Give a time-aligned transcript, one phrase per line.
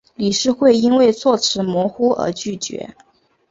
[0.15, 2.95] 理事会因为措辞模糊而拒绝。